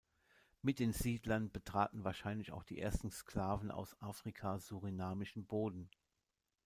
Mit 0.63 0.79
den 0.79 0.93
Siedlern 0.93 1.51
betraten 1.51 2.03
wahrscheinlich 2.03 2.51
auch 2.53 2.63
die 2.63 2.79
ersten 2.79 3.11
Sklaven 3.11 3.69
aus 3.69 3.95
Afrika 4.01 4.57
surinamischen 4.57 5.45
Boden. 5.45 5.91